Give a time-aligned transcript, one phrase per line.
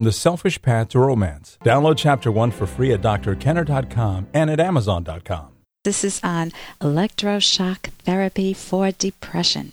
[0.00, 1.58] The Selfish Path to Romance.
[1.64, 5.48] Download Chapter 1 for free at drkenner.com and at amazon.com.
[5.82, 9.72] This is on electroshock therapy for depression.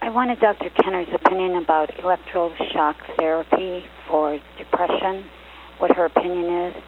[0.00, 0.70] I wanted Dr.
[0.70, 5.26] Kenner's opinion about electroshock therapy for depression,
[5.76, 6.82] what her opinion is.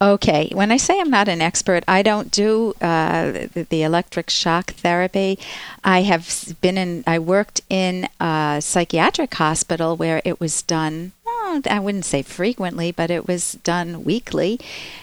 [0.00, 4.30] Okay, when I say I'm not an expert, I don't do uh, the, the, electric
[4.30, 5.38] shock therapy.
[5.82, 11.12] I have been in, I worked in a psychiatric hospital where it was done
[11.68, 14.60] I wouldn't say frequently, but it was done weekly.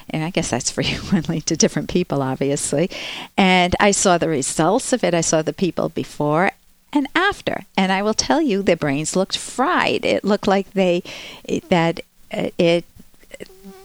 [0.09, 2.89] And I guess that's frequently to different people, obviously.
[3.37, 5.13] And I saw the results of it.
[5.13, 6.51] I saw the people before
[6.93, 7.65] and after.
[7.77, 10.05] And I will tell you, their brains looked fried.
[10.05, 11.03] It looked like they,
[11.69, 12.01] that
[12.33, 12.85] uh, it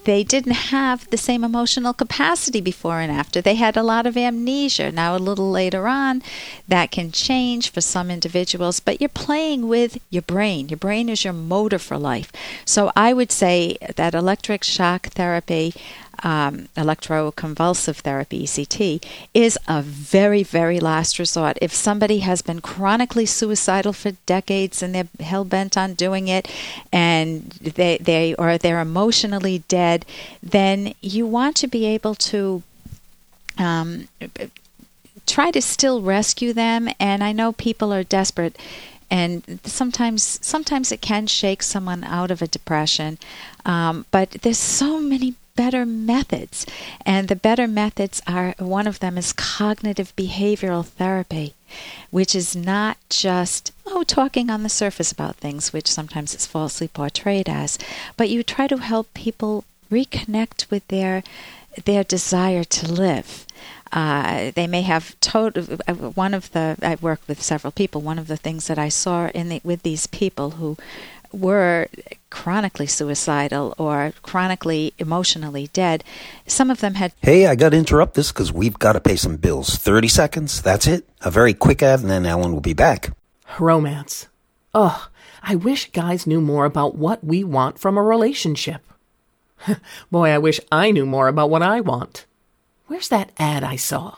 [0.06, 3.42] they didn't have the same emotional capacity before and after.
[3.42, 4.92] They had a lot of amnesia.
[4.92, 6.22] Now, a little later on,
[6.68, 10.68] that can change for some individuals, but you're playing with your brain.
[10.68, 12.30] Your brain is your motor for life.
[12.64, 15.74] So, I would say that electric shock therapy
[16.22, 19.04] um, electroconvulsive therapy, ECT,
[19.34, 21.58] is a very, very last resort.
[21.60, 26.48] If somebody has been chronically suicidal for decades and they're hell bent on doing it,
[26.92, 30.04] and they they or they're emotionally dead,
[30.42, 32.62] then you want to be able to.
[33.58, 34.08] Um,
[35.24, 38.56] try to still rescue them and i know people are desperate
[39.10, 43.18] and sometimes sometimes it can shake someone out of a depression
[43.64, 46.66] um, but there's so many better methods.
[47.04, 51.54] And the better methods are one of them is cognitive behavioral therapy,
[52.10, 56.86] which is not just, oh, talking on the surface about things, which sometimes it's falsely
[56.86, 57.78] portrayed as,
[58.16, 61.24] but you try to help people reconnect with their
[61.84, 63.45] their desire to live.
[63.96, 65.78] Uh, they may have total.
[65.88, 68.02] Uh, one of the I worked with several people.
[68.02, 70.76] One of the things that I saw in the, with these people who
[71.32, 71.88] were
[72.28, 76.04] chronically suicidal or chronically emotionally dead.
[76.46, 77.14] Some of them had.
[77.22, 79.76] Hey, I got to interrupt this because we've got to pay some bills.
[79.76, 81.08] 30 seconds, that's it.
[81.22, 83.16] A very quick ad, and then Ellen will be back.
[83.58, 84.26] Romance.
[84.74, 85.08] Ugh,
[85.42, 88.82] I wish guys knew more about what we want from a relationship.
[90.10, 92.26] Boy, I wish I knew more about what I want.
[92.86, 94.16] Where's that ad I saw?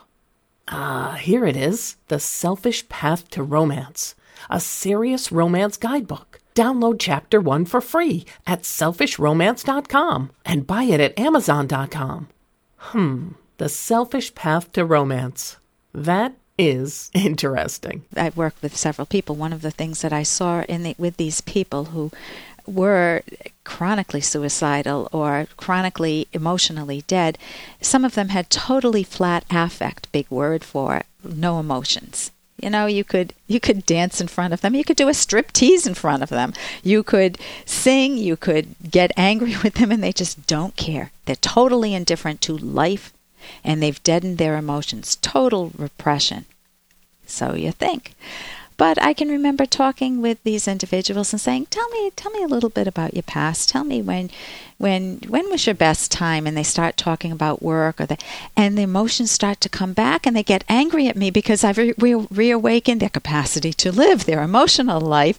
[0.69, 4.15] Ah, here it is The Selfish Path to Romance,
[4.51, 6.39] a serious romance guidebook.
[6.55, 12.29] Download chapter one for free at selfishromance.com and buy it at amazon.com.
[12.77, 15.57] Hmm, the selfish path to romance.
[15.95, 18.05] That is interesting.
[18.17, 19.35] I've worked with several people.
[19.35, 22.11] One of the things that I saw in the, with these people who
[22.69, 23.23] were
[23.65, 27.39] chronically suicidal or chronically emotionally dead,
[27.81, 32.31] some of them had totally flat affect, big word for no emotions.
[32.61, 34.75] You know, you could you could dance in front of them.
[34.75, 36.53] You could do a strip tease in front of them.
[36.83, 38.17] You could sing.
[38.19, 41.13] You could get angry with them, and they just don't care.
[41.25, 43.13] They're totally indifferent to life,
[43.63, 45.17] and they've deadened their emotions.
[45.23, 46.47] Total repression.
[47.27, 48.15] So you think.
[48.79, 52.49] But I can remember talking with these individuals and saying, "Tell me, tell me a
[52.49, 53.69] little bit about your past.
[53.69, 54.31] Tell me when
[54.79, 56.47] when when was your best time?
[56.47, 58.17] And they start talking about work or the
[58.57, 61.79] and the emotions start to come back and they get angry at me because I've
[61.79, 65.39] re- re- reawakened their capacity to live their emotional life.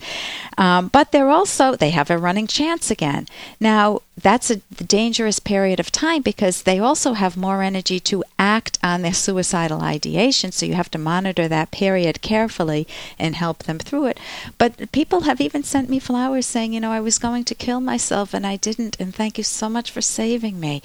[0.57, 3.27] Um, but they're also they have a running chance again.
[3.61, 8.77] Now that's a dangerous period of time because they also have more energy to act
[8.83, 10.51] on their suicidal ideation.
[10.51, 12.85] So you have to monitor that period carefully
[13.17, 14.19] and help them through it.
[14.57, 17.79] But people have even sent me flowers saying you know I was going to kill
[17.79, 20.81] myself and I didn't and thank Thank you so much for saving me.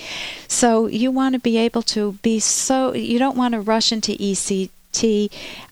[0.49, 4.13] So you want to be able to be so, you don't want to rush into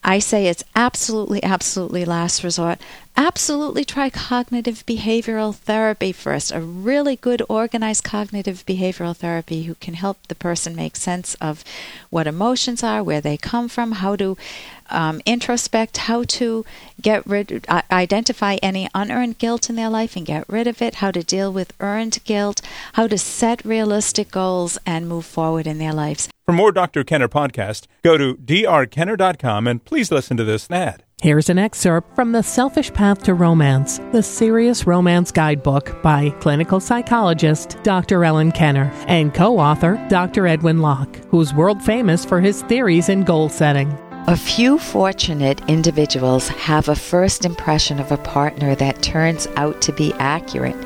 [0.05, 2.79] I say it's absolutely, absolutely last resort.
[3.17, 6.51] Absolutely try cognitive behavioral therapy first.
[6.51, 11.63] A really good organized cognitive behavioral therapy who can help the person make sense of
[12.11, 14.37] what emotions are, where they come from, how to
[14.93, 16.65] um, introspect how to
[17.01, 21.11] get rid, identify any unearned guilt in their life and get rid of it, how
[21.11, 22.61] to deal with earned guilt,
[22.95, 26.29] how to set realistic goals and move forward in their lives.
[26.53, 27.03] For more Dr.
[27.03, 31.03] Kenner podcast, go to drkenner.com and please listen to this ad.
[31.23, 36.79] Here's an excerpt from The Selfish Path to Romance, the Serious Romance Guidebook by clinical
[36.79, 38.23] psychologist Dr.
[38.23, 40.47] Ellen Kenner and co author Dr.
[40.47, 43.91] Edwin Locke, who's world famous for his theories in goal setting.
[44.29, 49.93] A few fortunate individuals have a first impression of a partner that turns out to
[49.93, 50.77] be accurate.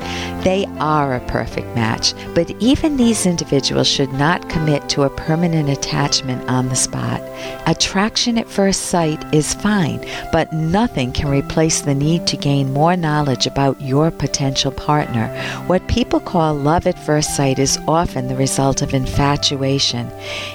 [0.47, 5.67] They are a perfect match, but even these individuals should not commit to a permanent
[5.67, 7.21] attachment on the spot.
[7.65, 9.99] Attraction at first sight is fine,
[10.31, 15.27] but nothing can replace the need to gain more knowledge about your potential partner.
[15.67, 20.09] What people call love at first sight is often the result of infatuation.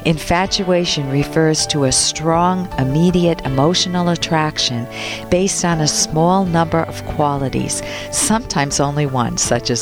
[0.06, 4.86] Infatuation refers to a strong, immediate emotional attraction
[5.30, 9.81] based on a small number of qualities, sometimes only one, such as